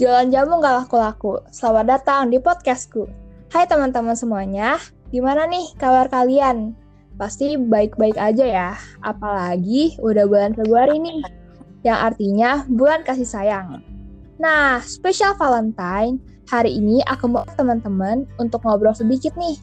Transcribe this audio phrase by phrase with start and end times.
[0.00, 1.44] Jualan jamu nggak laku-laku.
[1.52, 3.04] Selamat datang di podcastku.
[3.52, 4.80] Hai teman-teman semuanya,
[5.12, 6.72] gimana nih kabar kalian?
[7.20, 8.70] Pasti baik-baik aja ya,
[9.04, 11.20] apalagi udah bulan Februari nih,
[11.84, 13.84] yang artinya bulan kasih sayang.
[14.40, 16.16] Nah, spesial Valentine,
[16.48, 19.60] hari ini aku mau teman-teman untuk ngobrol sedikit nih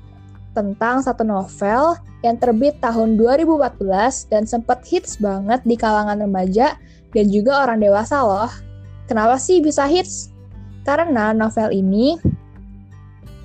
[0.54, 6.78] tentang satu novel yang terbit tahun 2014 dan sempat hits banget di kalangan remaja
[7.10, 8.67] dan juga orang dewasa loh.
[9.08, 10.36] Kenapa sih bisa hits?
[10.84, 12.20] Karena novel ini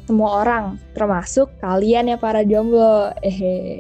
[0.07, 3.15] semua orang, termasuk kalian ya para jomblo.
[3.23, 3.79] Ehe.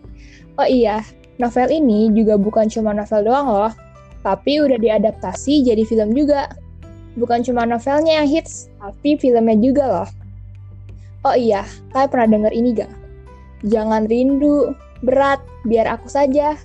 [0.56, 1.02] Oh iya,
[1.42, 3.72] novel ini juga bukan cuma novel doang loh,
[4.22, 6.54] tapi udah diadaptasi jadi film juga.
[7.18, 10.08] Bukan cuma novelnya yang hits, tapi filmnya juga loh.
[11.28, 12.92] Oh iya, kalian pernah denger ini gak?
[13.68, 14.74] Jangan rindu,
[15.04, 15.38] berat,
[15.68, 16.56] biar aku saja.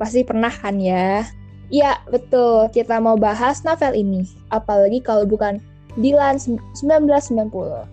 [0.00, 1.22] Pasti pernah kan ya?
[1.72, 2.68] Iya, betul.
[2.68, 4.28] Kita mau bahas novel ini.
[4.52, 5.56] Apalagi kalau bukan
[5.96, 7.88] Dilan 1990.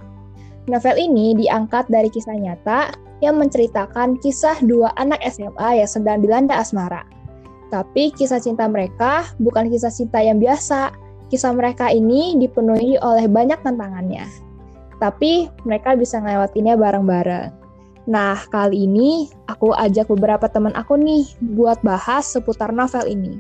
[0.70, 6.56] Novel ini diangkat dari kisah nyata yang menceritakan kisah dua anak SMA yang sedang dilanda
[6.56, 7.04] asmara.
[7.68, 10.96] Tapi kisah cinta mereka bukan kisah cinta yang biasa.
[11.28, 14.26] Kisah mereka ini dipenuhi oleh banyak tantangannya.
[14.98, 17.59] Tapi mereka bisa ngelewatinnya bareng-bareng.
[18.10, 23.38] Nah, kali ini aku ajak beberapa teman aku nih buat bahas seputar novel ini.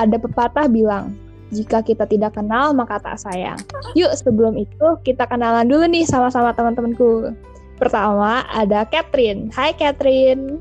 [0.00, 1.12] Ada pepatah bilang,
[1.52, 3.60] jika kita tidak kenal maka tak sayang.
[3.92, 7.36] Yuk, sebelum itu kita kenalan dulu nih sama-sama teman-temanku.
[7.76, 9.52] Pertama ada Catherine.
[9.52, 10.56] Hai Catherine.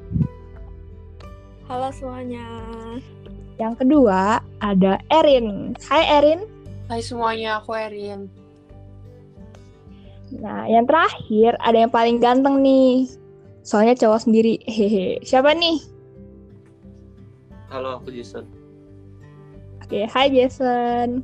[1.71, 2.43] Halo semuanya.
[3.55, 5.79] Yang kedua ada Erin.
[5.87, 6.43] Hai Erin.
[6.91, 8.27] Hai semuanya, aku Erin.
[10.43, 13.18] Nah, yang terakhir ada yang paling ganteng nih.
[13.69, 14.57] Soalnya cowok sendiri.
[14.65, 15.21] Hehe.
[15.21, 15.77] Siapa nih?
[17.69, 18.49] Halo, aku Jason.
[19.85, 21.21] Oke, hai Jason.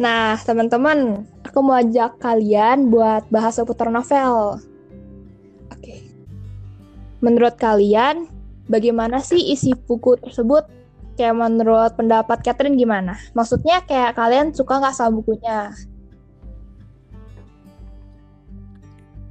[0.00, 4.56] Nah, teman-teman, aku mau ajak kalian buat bahas seputar novel.
[5.68, 6.00] Oke.
[7.20, 8.24] Menurut kalian,
[8.64, 10.64] bagaimana sih isi buku tersebut?
[11.20, 13.20] Kayak menurut pendapat Catherine gimana?
[13.36, 15.76] Maksudnya kayak kalian suka nggak sama bukunya?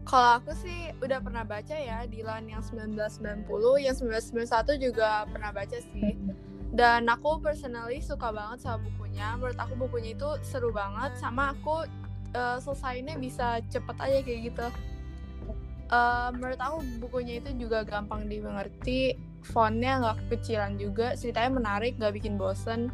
[0.09, 3.45] Kalau aku sih udah pernah baca ya Dilan yang 1990,
[3.77, 6.17] yang 1991 juga pernah baca sih.
[6.73, 9.37] Dan aku personally suka banget sama bukunya.
[9.37, 11.85] Menurut aku bukunya itu seru banget sama aku
[12.33, 14.67] uh, selesainya bisa cepet aja kayak gitu.
[15.93, 19.13] Uh, menurut aku bukunya itu juga gampang dimengerti,
[19.45, 22.89] fontnya nggak kekecilan juga, ceritanya menarik, nggak bikin bosen.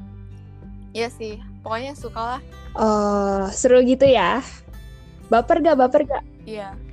[0.92, 2.42] Iya sih, pokoknya suka lah.
[2.76, 4.44] Oh, seru gitu ya?
[5.32, 5.76] Baper gak?
[5.76, 6.24] Baper gak?
[6.48, 6.85] Iya.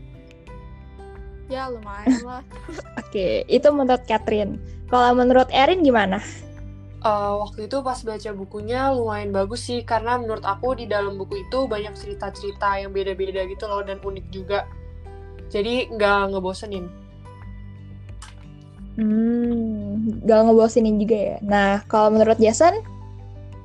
[1.52, 2.40] Ya lumayan lah.
[3.04, 4.56] Oke, itu menurut Catherine.
[4.88, 6.24] Kalau menurut Erin gimana?
[7.04, 11.44] Uh, waktu itu pas baca bukunya lumayan bagus sih karena menurut aku di dalam buku
[11.44, 14.64] itu banyak cerita-cerita yang beda-beda gitu loh dan unik juga.
[15.52, 16.88] Jadi nggak ngebosenin.
[18.96, 21.36] Hmm, nggak ngebosenin juga ya.
[21.44, 22.80] Nah, kalau menurut Jason?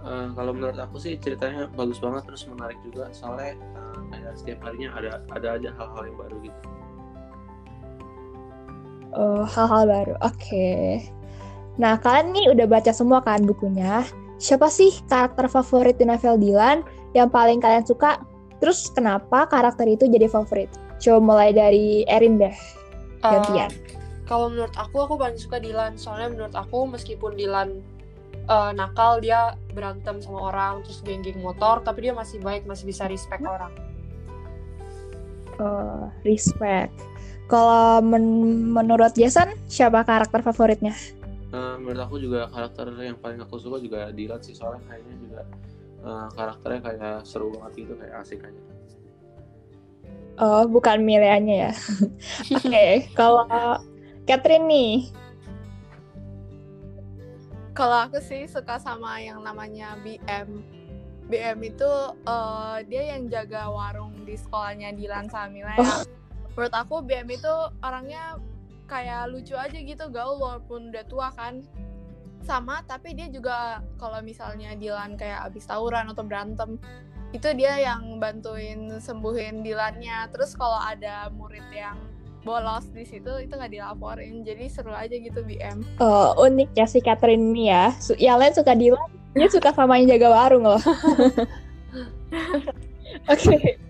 [0.03, 4.91] Uh, kalau menurut aku sih ceritanya bagus banget terus menarik juga soalnya uh, setiap harinya
[4.95, 6.59] ada ada aja hal-hal yang baru gitu.
[9.17, 10.13] Oh, hal-hal baru.
[10.21, 10.37] Oke.
[10.37, 10.85] Okay.
[11.81, 14.05] Nah, kalian nih udah baca semua kan bukunya.
[14.37, 16.85] Siapa sih karakter favorit di novel Dylan
[17.17, 18.21] yang paling kalian suka?
[18.61, 20.69] Terus kenapa karakter itu jadi favorit?
[21.01, 22.53] Coba mulai dari Erin deh.
[23.21, 23.73] Gantian.
[23.73, 23.97] Uh,
[24.29, 25.97] kalau menurut aku, aku paling suka Dylan.
[25.97, 27.81] Soalnya menurut aku meskipun Dylan
[28.49, 33.05] uh, nakal, dia berantem sama orang, terus geng-geng motor, tapi dia masih baik, masih bisa
[33.09, 33.53] respect hmm?
[33.53, 33.73] orang.
[35.57, 36.93] Oh, respect.
[37.47, 38.27] Kalau men
[38.75, 40.91] menurut Jason, siapa karakter favoritnya?
[41.55, 45.41] Uh, menurut aku juga karakter yang paling aku suka juga Dylan sih soalnya kayaknya juga
[46.03, 48.61] uh, karakternya kayak seru banget gitu kayak asik aja.
[50.37, 51.71] Oh, bukan milihnya ya.
[52.59, 53.47] Oke, okay, kalau
[54.27, 55.07] Catherine nih.
[57.71, 60.61] Kalau aku sih suka sama yang namanya BM.
[61.31, 61.91] BM itu
[62.27, 65.75] uh, dia yang jaga warung di sekolahnya Dilan sama Mila.
[65.79, 66.03] Oh
[66.57, 67.53] menurut aku BM itu
[67.85, 68.41] orangnya
[68.89, 71.61] kayak lucu aja gitu gaul walaupun udah tua kan.
[72.41, 76.81] Sama tapi dia juga kalau misalnya Dilan kayak abis tawuran atau berantem
[77.29, 80.33] itu dia yang bantuin sembuhin Dilannya.
[80.33, 82.01] Terus kalau ada murid yang
[82.41, 84.41] bolos di situ itu nggak dilaporin.
[84.41, 87.93] Jadi seru aja gitu BM oh unik ya si Catherine ini ya.
[88.17, 90.81] Yang lain suka Dilan dia suka sama yang jaga warung loh.
[93.29, 93.45] Oke.
[93.45, 93.86] okay.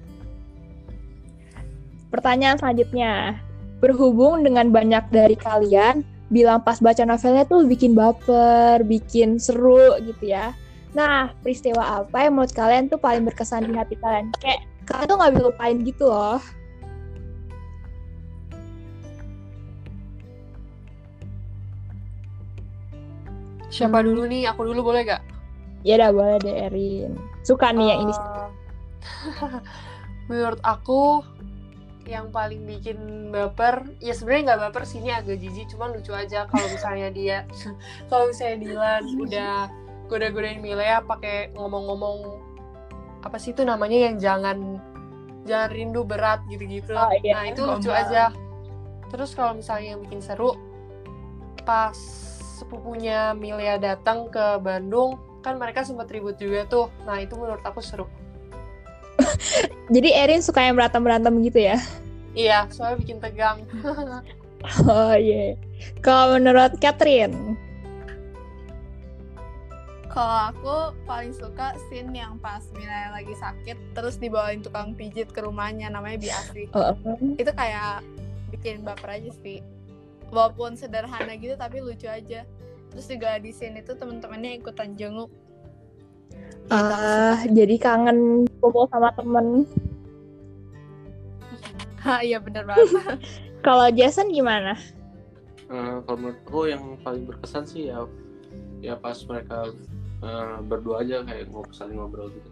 [2.08, 3.36] Pertanyaan selanjutnya,
[3.84, 10.32] berhubung dengan banyak dari kalian bilang pas baca novelnya tuh bikin baper, bikin seru gitu
[10.32, 10.56] ya.
[10.96, 14.32] Nah, peristiwa apa yang menurut kalian tuh paling berkesan di hati kalian?
[14.40, 16.40] Kayak kalian tuh nggak bisa lupain gitu loh.
[23.68, 24.48] Siapa dulu nih?
[24.48, 25.22] Aku dulu boleh gak?
[25.84, 27.14] Ya udah boleh deh Erin.
[27.44, 28.14] Suka nih yang ini.
[28.16, 28.50] Eh,
[30.32, 31.22] menurut aku
[32.08, 36.48] yang paling bikin baper ya sebenarnya nggak baper sih ini agak jijik cuman lucu aja
[36.48, 37.38] kalau misalnya dia
[38.10, 39.56] kalau misalnya Dilan udah
[40.08, 42.18] goda-godain Milea pakai ngomong-ngomong
[43.22, 44.80] apa sih itu namanya yang jangan
[45.44, 47.36] jangan rindu berat gitu-gitu Oh, iya.
[47.36, 48.04] nah itu lucu Gombal.
[48.08, 48.24] aja
[49.12, 50.56] terus kalau misalnya yang bikin seru
[51.68, 51.96] pas
[52.58, 57.84] sepupunya Milea datang ke Bandung kan mereka sempat ribut juga tuh nah itu menurut aku
[57.84, 58.08] seru
[59.96, 61.78] Jadi Erin suka yang berantem-berantem gitu ya?
[62.38, 63.66] Iya, soalnya bikin tegang.
[64.90, 65.54] Oh iya.
[66.02, 67.56] Kalau menurut Catherine?
[70.10, 75.46] Kalau aku paling suka scene yang pas Mila lagi sakit terus dibawain tukang pijit ke
[75.46, 76.66] rumahnya namanya Biasi.
[76.74, 76.90] Oh,
[77.38, 78.02] Itu kayak
[78.50, 79.62] bikin baper aja sih.
[80.34, 82.44] Walaupun sederhana gitu tapi lucu aja.
[82.90, 85.30] Terus juga di scene itu temen-temennya ikutan jenguk.
[86.74, 89.64] Ah, jadi kangen kumpul sama temen.
[92.04, 93.20] Hah, iya bener banget.
[93.66, 94.78] Kalau Jason gimana?
[95.68, 98.08] Eh, kalau menurut aku yang paling berkesan sih ya
[98.80, 99.76] ya pas mereka
[100.24, 102.50] eh, berdua aja kayak ngobrol saling ngobrol gitu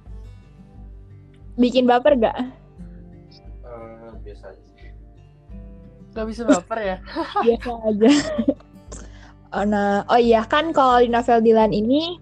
[1.56, 2.36] Bikin baper gak?
[3.64, 4.92] Eh, biasa aja sih
[6.12, 6.98] Gak bisa baper ya?
[7.48, 8.12] Biasa aja.
[9.56, 12.20] Oh, nah, oh iya kan kalau di novel Dilan ini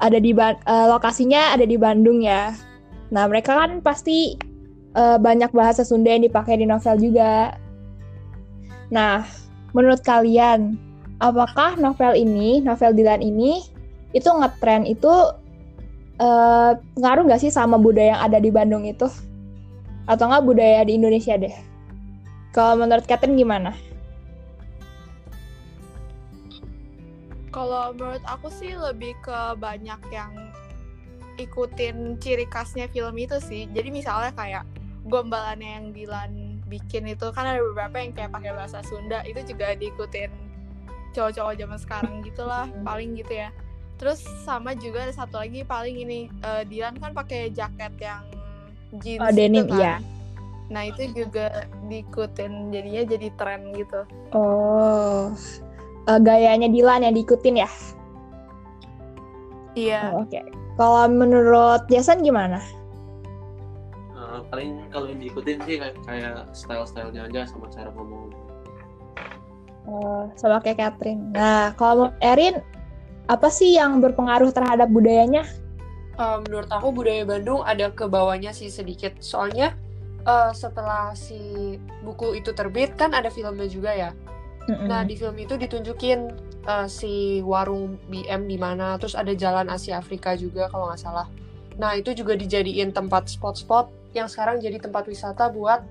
[0.00, 2.56] ada di eh, lokasinya ada di Bandung ya.
[3.12, 4.34] Nah mereka kan pasti
[4.96, 7.54] eh, banyak bahasa Sunda yang dipakai di novel juga.
[8.90, 9.22] Nah
[9.76, 10.74] menurut kalian
[11.20, 13.62] apakah novel ini, novel Dilan ini
[14.16, 15.12] itu ngetren itu
[16.18, 19.06] eh, ngaruh nggak sih sama budaya yang ada di Bandung itu?
[20.08, 21.54] Atau nggak budaya di Indonesia deh?
[22.50, 23.76] Kalau menurut Catherine gimana?
[27.50, 30.30] Kalau menurut aku sih lebih ke banyak yang
[31.38, 33.66] ikutin ciri khasnya film itu sih.
[33.70, 34.64] Jadi misalnya kayak
[35.08, 36.30] gombalannya yang Dilan
[36.70, 40.30] bikin itu kan ada beberapa yang kayak pakai bahasa Sunda itu juga diikutin
[41.10, 43.50] cowok-cowok zaman sekarang gitulah paling gitu ya.
[43.98, 48.22] Terus sama juga ada satu lagi paling ini eh, Dilan kan pakai jaket yang
[49.02, 49.80] jeans Oh, denim, gitu kan.
[49.82, 49.94] iya.
[50.70, 54.06] Nah itu juga diikutin jadinya jadi tren gitu.
[54.30, 55.34] Oh,
[56.10, 57.70] eh, gayanya Dilan yang diikutin ya?
[59.78, 60.02] Iya.
[60.18, 60.42] Oh, Oke.
[60.74, 62.58] Kalau menurut Jason gimana?
[64.16, 68.30] Eh, paling kalau yang diikutin sih kayak, kayak style-stylenya aja sama cara ngomong
[69.90, 71.32] Oh, sama kayak Catherine.
[71.34, 72.56] Nah, kalau menurut Erin,
[73.26, 75.42] apa sih yang berpengaruh terhadap budayanya?
[76.20, 79.16] Eh, menurut aku budaya Bandung ada ke bawahnya sih sedikit.
[79.24, 79.72] Soalnya
[80.28, 84.10] eh, setelah si buku itu terbit kan ada filmnya juga ya.
[84.86, 86.18] Nah di film itu ditunjukin
[86.66, 91.26] eh, si warung BM di mana, terus ada jalan Asia Afrika juga kalau nggak salah.
[91.80, 95.86] Nah itu juga dijadiin tempat spot-spot yang sekarang jadi tempat wisata buat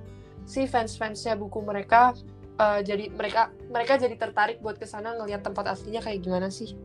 [0.45, 2.13] si fans-fansnya buku mereka.
[2.59, 6.75] eh, jadi mereka mereka jadi tertarik buat ke sana ngelihat tempat aslinya kayak gimana sih?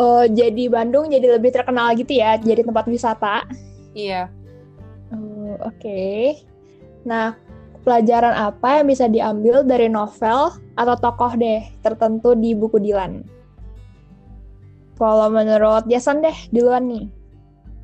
[0.00, 3.44] Oh, jadi Bandung jadi lebih terkenal gitu ya, jadi tempat wisata.
[3.92, 4.32] Iya.
[5.12, 6.40] Oh, Oke.
[7.04, 7.36] Nah,
[7.82, 13.24] pelajaran apa yang bisa diambil dari novel atau tokoh deh tertentu di buku Dilan?
[15.00, 17.08] Kalau menurut Jason deh, duluan nih.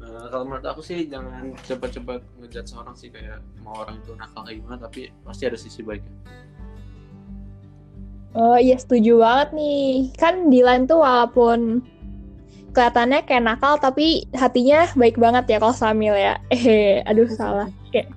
[0.04, 4.44] Eh, kalau menurut aku sih jangan cepat-cepat ngejudge seorang sih kayak mau orang itu nakal
[4.44, 6.12] kayak gimana tapi pasti ada sisi baiknya
[8.36, 10.12] Oh iya setuju banget nih.
[10.20, 11.80] Kan Dilan tuh walaupun
[12.76, 16.36] kelihatannya kayak nakal tapi hatinya baik banget ya kalau Samil ya.
[16.52, 17.72] Eh, aduh salah.
[17.88, 18.12] Kayak.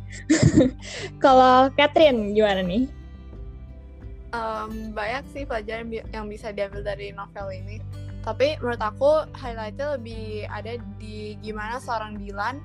[1.24, 2.84] kalau Catherine gimana nih?
[4.36, 7.80] Em, banyak sih pelajaran yang bisa diambil dari novel ini.
[8.20, 12.60] Tapi menurut aku highlightnya lebih ada di gimana seorang Dilan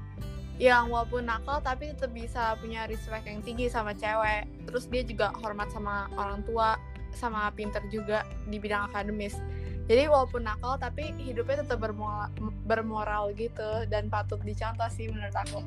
[0.58, 4.50] yang walaupun nakal tapi tetap bisa punya respect yang tinggi sama cewek.
[4.66, 6.74] Terus dia juga hormat sama orang tua,
[7.14, 9.38] sama pinter juga di bidang akademis.
[9.84, 12.32] Jadi walaupun nakal tapi hidupnya tetap bermoral,
[12.64, 15.60] bermoral gitu dan patut dicontoh sih menurut aku.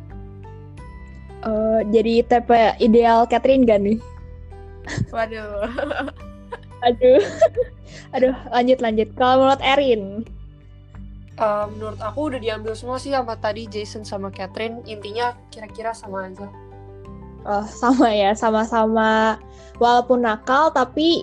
[1.45, 3.99] Eh, jadi tipe ideal Catherine gak nih?
[5.13, 5.69] Waduh.
[6.87, 7.21] Aduh.
[8.13, 9.09] Aduh, lanjut lanjut.
[9.17, 10.25] Kalau menurut Erin,
[11.37, 14.81] Eh, menurut aku udah diambil semua sih sama tadi Jason sama Catherine.
[14.89, 16.49] Intinya kira-kira sama aja.
[17.47, 19.37] oh sama ya, sama-sama
[19.77, 21.21] walaupun nakal tapi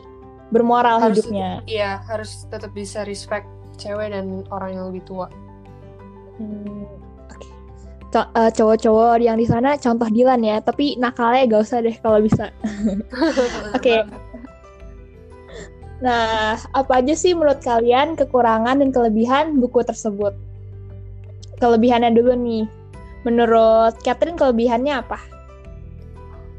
[0.52, 1.60] bermoral Harus hidupnya.
[1.64, 3.48] Iya, harus tetap bisa respect
[3.80, 5.26] cewek dan orang yang lebih tua.
[6.38, 6.84] Hmm,
[7.30, 7.48] Oke.
[8.10, 12.18] Co- eh, Cowok-cowok yang di sana contoh Dilan ya, tapi nakalnya gak usah deh kalau
[12.22, 12.50] bisa.
[13.76, 14.04] Oke.
[16.04, 20.36] Nah, apa aja sih menurut kalian kekurangan dan kelebihan buku tersebut?
[21.62, 22.64] Kelebihannya dulu nih.
[23.24, 25.16] Menurut Catherine kelebihannya apa?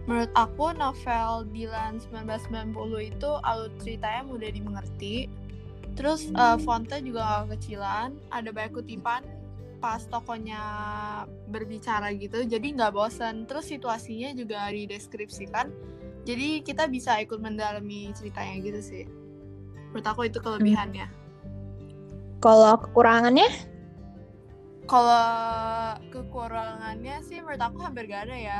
[0.06, 5.26] Menurut aku novel Dilan 1990 itu alur ceritanya mudah dimengerti.
[5.98, 9.26] Terus eh, fontnya juga gak kecilan, ada banyak kutipan
[9.82, 10.62] pas tokonya
[11.52, 13.46] berbicara gitu, jadi nggak bosan.
[13.46, 15.70] Terus situasinya juga dideskripsikan,
[16.26, 19.04] jadi kita bisa ikut mendalami ceritanya gitu sih.
[19.94, 21.06] Menurut aku itu kelebihannya.
[22.42, 23.50] Kalau kekurangannya?
[24.90, 25.30] Kalau
[26.10, 28.60] kekurangannya sih menurut aku hampir gak ada ya.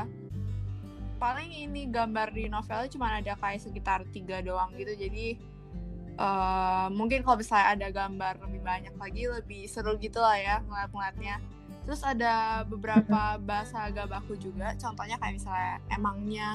[1.16, 4.92] Paling ini gambar di novelnya cuma ada kayak sekitar tiga doang gitu.
[4.92, 5.36] Jadi
[6.16, 11.36] eh, mungkin kalau misalnya ada gambar lebih banyak lagi lebih seru gitu lah ya ngeliat-ngeliatnya.
[11.88, 14.76] Terus ada beberapa bahasa agak baku juga.
[14.76, 16.48] Contohnya kayak misalnya emangnya.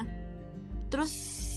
[0.92, 1.10] Terus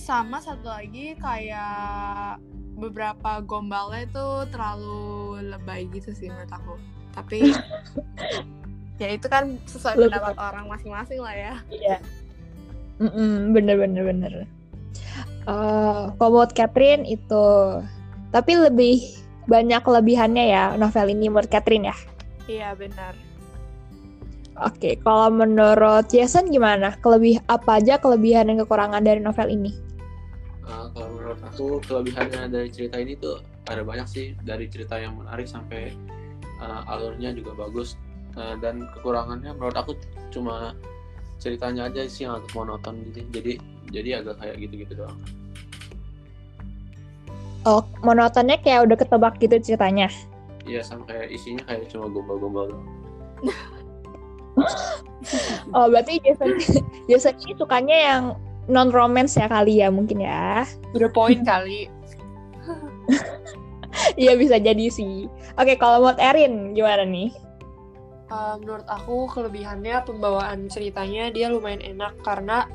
[0.05, 2.37] sama satu lagi kayak
[2.77, 6.73] beberapa gombalnya itu terlalu lebay gitu sih menurut aku.
[7.15, 7.39] Tapi
[9.01, 11.55] ya itu kan sesuai pendapat orang masing-masing lah ya.
[11.71, 11.97] Iya.
[12.99, 14.31] Mm-mm, bener bener bener.
[15.45, 17.45] Eh, kalau menurut Catherine itu,
[18.33, 19.03] tapi lebih
[19.45, 21.95] banyak kelebihannya ya novel ini menurut Catherine ya.
[22.49, 23.13] Iya benar.
[24.63, 26.95] Oke, kalau menurut Jason gimana?
[27.03, 29.75] Kelebih apa aja kelebihan dan kekurangan dari novel ini?
[30.63, 35.19] Uh, kalau menurut aku kelebihannya dari cerita ini tuh ada banyak sih dari cerita yang
[35.19, 35.93] menarik sampai
[36.63, 37.99] uh, alurnya juga bagus
[38.35, 39.95] Uh, dan kekurangannya menurut aku
[40.27, 40.75] cuma
[41.37, 43.51] ceritanya aja sih yang agak monoton gitu jadi
[43.91, 45.19] jadi agak kayak gitu-gitu doang
[47.65, 50.05] Oh, monotonnya kayak udah ketebak gitu ceritanya.
[50.69, 52.85] iya sama kayak isinya kayak cuma gombal-gombal doang
[55.73, 56.53] Oh, berarti Jason
[57.09, 58.23] Jason ini sukanya yang
[58.69, 60.63] non romance ya kali ya mungkin ya.
[60.93, 61.89] Udah poin kali.
[64.19, 65.23] Iya bisa jadi sih.
[65.55, 67.31] Oke, kalau menurut Erin gimana nih?
[68.25, 72.65] Uh, menurut aku kelebihannya pembawaan ceritanya dia lumayan enak karena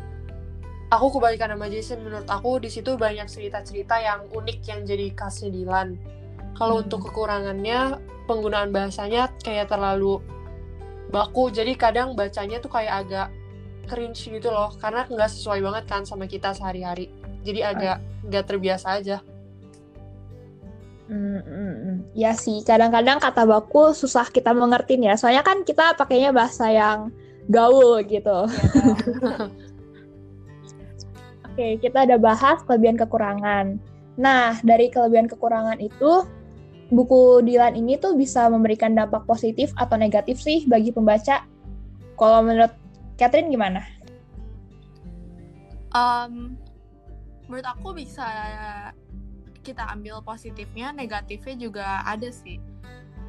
[0.95, 5.51] aku kebalikan sama Jason menurut aku di situ banyak cerita-cerita yang unik yang jadi khasnya
[5.51, 5.99] Dilan.
[6.55, 6.87] Kalau Hmm.
[6.87, 7.99] untuk kekurangannya
[8.31, 10.23] penggunaan bahasanya kayak terlalu
[11.11, 13.29] baku jadi kadang bacanya tuh kayak agak
[13.91, 17.11] cringe gitu loh karena nggak sesuai banget kan sama kita sehari-hari.
[17.43, 19.19] Jadi agak nggak terbiasa aja.
[21.11, 22.07] Hmm.
[22.15, 25.19] Ya sih, kadang-kadang kata baku susah kita mengerti ya.
[25.19, 27.11] Soalnya kan kita pakainya bahasa yang
[27.51, 28.47] gaul gitu.
[31.51, 33.83] Oke, kita udah bahas kelebihan kekurangan.
[34.15, 36.23] Nah, dari kelebihan kekurangan itu,
[36.95, 41.43] buku Dilan ini tuh bisa memberikan dampak positif atau negatif sih bagi pembaca.
[42.15, 42.71] Kalau menurut
[43.19, 43.83] Catherine gimana?
[45.91, 46.55] Um,
[47.51, 48.31] menurut aku bisa
[49.61, 52.61] kita ambil positifnya, negatifnya juga ada sih.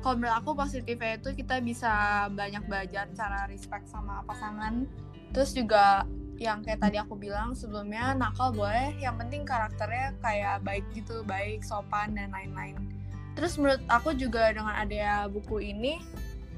[0.01, 4.89] Kalau menurut aku positifnya itu kita bisa banyak belajar cara respect sama pasangan.
[5.29, 6.09] Terus juga
[6.41, 11.61] yang kayak tadi aku bilang sebelumnya nakal boleh, yang penting karakternya kayak baik gitu, baik,
[11.61, 12.81] sopan dan lain-lain.
[13.37, 16.01] Terus menurut aku juga dengan adanya buku ini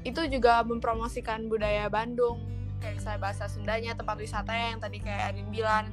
[0.08, 2.54] itu juga mempromosikan budaya Bandung
[2.84, 5.88] kayak misalnya bahasa Sundanya, tempat wisatanya yang tadi kayak Arin bilang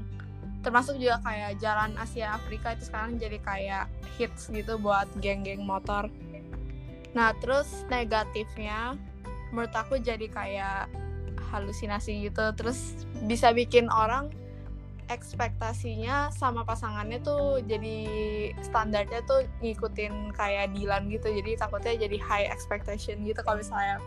[0.61, 3.85] termasuk juga kayak jalan Asia Afrika itu sekarang jadi kayak
[4.17, 6.09] hits gitu buat geng-geng motor.
[7.17, 8.95] Nah terus negatifnya
[9.51, 10.87] menurut aku jadi kayak
[11.51, 12.53] halusinasi gitu.
[12.55, 14.31] Terus bisa bikin orang
[15.11, 17.97] ekspektasinya sama pasangannya tuh jadi
[18.63, 21.27] standarnya tuh ngikutin kayak Dilan gitu.
[21.33, 23.99] Jadi takutnya jadi high expectation gitu kalau misalnya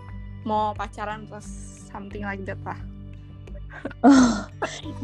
[0.49, 1.49] mau pacaran terus
[1.91, 2.79] something like that lah.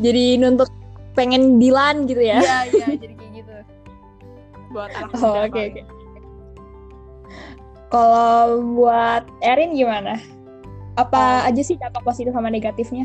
[0.05, 0.71] Jadi nuntut
[1.13, 2.39] pengen Dilan gitu ya?
[2.41, 3.53] iya iya jadi kayak gitu
[4.71, 5.73] buat anak Oh, oke paling.
[5.75, 5.83] oke.
[7.91, 10.15] Kalau buat Erin gimana?
[10.95, 13.03] Apa aja sih dampak positif sama negatifnya?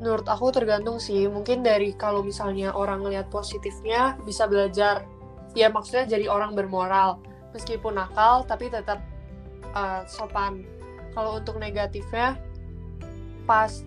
[0.00, 5.04] Menurut aku tergantung sih, mungkin dari kalau misalnya orang ngelihat positifnya bisa belajar,
[5.52, 7.20] ya maksudnya jadi orang bermoral,
[7.52, 9.04] meskipun nakal tapi tetap
[9.76, 10.64] uh, sopan.
[11.12, 12.40] Kalau untuk negatifnya,
[13.44, 13.84] pas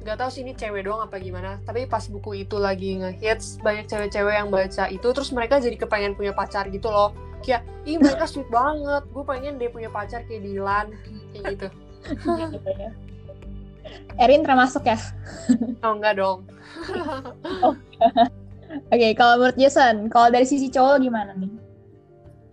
[0.00, 3.84] nggak tahu sih ini cewek doang apa gimana, tapi pas buku itu lagi ngehits, banyak
[3.84, 7.12] cewek-cewek yang baca itu, terus mereka jadi kepengen punya pacar gitu loh.
[7.44, 10.86] Kayak, ih mereka sweet banget, gue pengen dia punya pacar kayak Dilan,
[11.32, 11.68] kayak gitu.
[12.16, 12.90] Gitu ya.
[14.20, 14.96] Erin termasuk ya?
[15.84, 16.44] Oh enggak dong.
[18.94, 21.50] Oke, kalau menurut Jason, kalau dari sisi cowok gimana nih?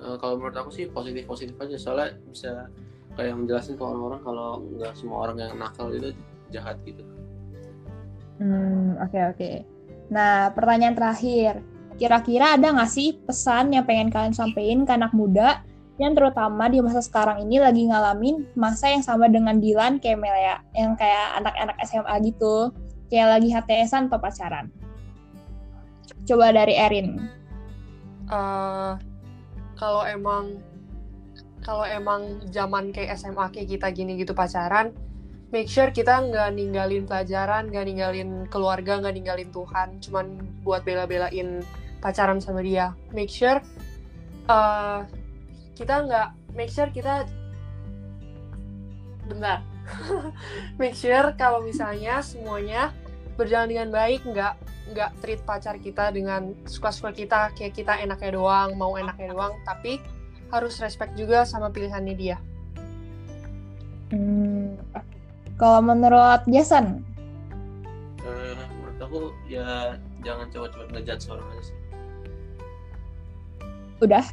[0.02, 2.70] Uh, kalau menurut aku sih positif positif aja soalnya bisa
[3.18, 6.14] kayak menjelasin ke orang-orang kalau nggak semua orang yang nakal itu
[6.54, 7.02] jahat gitu
[8.38, 9.52] Hmm, oke oke.
[10.14, 11.62] Nah, pertanyaan terakhir.
[11.98, 15.66] Kira-kira ada nggak sih pesan yang pengen kalian sampaikan ke anak muda
[15.98, 20.62] yang terutama di masa sekarang ini lagi ngalamin masa yang sama dengan Dilan kayak Melia,
[20.78, 22.70] yang kayak anak-anak SMA gitu,
[23.10, 24.70] kayak lagi HTSan atau pacaran.
[26.30, 27.18] Coba dari Erin.
[28.30, 28.94] Uh,
[29.74, 30.62] kalau emang
[31.66, 34.94] kalau emang zaman kayak SMA kayak kita gini gitu pacaran,
[35.52, 40.26] make sure kita nggak ninggalin pelajaran, nggak ninggalin keluarga, nggak ninggalin Tuhan, cuman
[40.64, 41.64] buat bela-belain
[42.04, 42.92] pacaran sama dia.
[43.16, 43.64] Make sure
[44.52, 45.08] uh,
[45.80, 47.24] kita nggak, make sure kita
[49.32, 49.64] bentar.
[50.82, 52.92] make sure kalau misalnya semuanya
[53.40, 54.54] berjalan dengan baik, nggak
[54.88, 60.00] nggak treat pacar kita dengan suka-suka kita kayak kita enaknya doang, mau enaknya doang, tapi
[60.52, 62.38] harus respect juga sama pilihannya dia.
[64.12, 64.80] Hmm,
[65.58, 67.02] kalau menurut Jason?
[68.22, 71.78] Uh, menurut aku ya jangan coba-coba ngejudge orang aja sih.
[74.02, 74.26] Udah?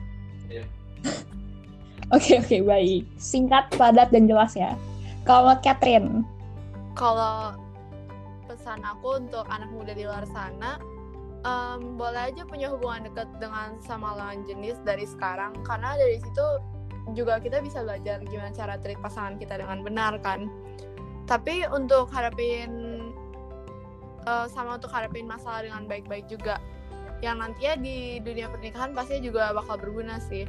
[0.52, 0.64] Iya.
[2.12, 3.08] Oke oke baik.
[3.16, 4.76] Singkat, padat dan jelas ya.
[5.24, 6.20] Kalau Catherine?
[6.92, 7.56] Kalau
[8.44, 10.76] pesan aku untuk anak muda di luar sana,
[11.48, 16.46] um, boleh aja punya hubungan dekat dengan sama lawan jenis dari sekarang, karena dari situ
[17.16, 20.48] juga kita bisa belajar gimana cara treat pasangan kita dengan benar kan
[21.24, 23.00] tapi untuk harapin
[24.28, 26.60] uh, sama untuk harapin masalah dengan baik-baik juga
[27.24, 30.44] yang nantinya di dunia pernikahan pasti juga bakal berguna sih.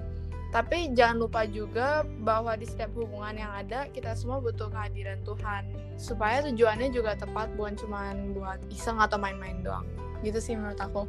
[0.51, 5.63] Tapi jangan lupa juga bahwa di setiap hubungan yang ada kita semua butuh kehadiran Tuhan.
[5.99, 9.87] Supaya tujuannya juga tepat bukan cuma buat iseng atau main-main doang.
[10.23, 11.03] Gitu sih menurut aku.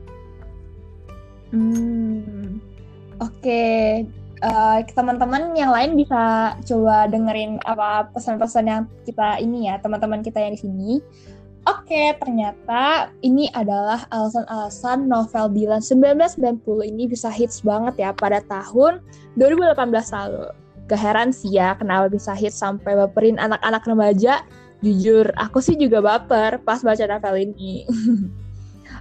[1.54, 2.58] Hmm.
[3.22, 3.30] Oke.
[4.02, 10.20] okay uh, teman-teman yang lain bisa coba dengerin apa pesan-pesan yang kita ini ya teman-teman
[10.20, 10.92] kita yang di sini.
[11.66, 16.62] Oke, ternyata ini adalah alasan-alasan novel Dylan 1990
[16.94, 19.02] ini bisa hits banget ya pada tahun
[19.34, 19.74] 2018
[20.14, 20.46] lalu.
[20.86, 24.46] Gak heran sih ya kenapa bisa hits sampai baperin anak-anak remaja.
[24.78, 27.82] Jujur, aku sih juga baper pas baca novel ini.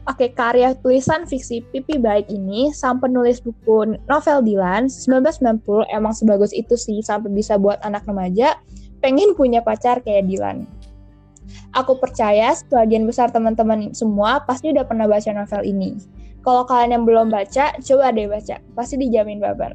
[0.06, 6.54] Oke, karya tulisan fiksi Pipi Baik ini sang penulis buku novel Dylan 1990 emang sebagus
[6.54, 8.58] itu sih sampai bisa buat anak remaja
[9.02, 10.66] pengen punya pacar kayak Dylan.
[11.78, 15.94] Aku percaya sebagian besar teman-teman semua pasti udah pernah baca novel ini.
[16.46, 18.62] Kalau kalian yang belum baca, coba deh baca.
[18.78, 19.74] Pasti dijamin babar.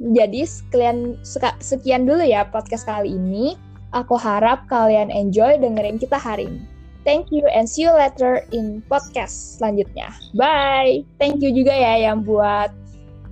[0.00, 1.20] Jadi sekian,
[1.60, 3.54] sekian dulu ya podcast kali ini.
[3.92, 6.71] Aku harap kalian enjoy dengerin kita hari ini.
[7.02, 10.14] Thank you and see you later in podcast selanjutnya.
[10.38, 11.02] Bye.
[11.18, 12.70] Thank you juga ya yang buat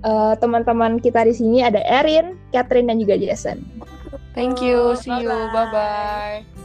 [0.03, 3.63] uh, teman-teman kita di sini ada Erin, Catherine dan juga Jason.
[4.35, 4.95] Thank you.
[4.99, 5.31] See you.
[5.51, 6.60] Bye bye.